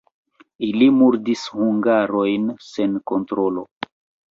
[0.67, 3.73] Ili murdis hungarojn sen kontrolo.